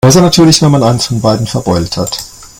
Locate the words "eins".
0.81-1.05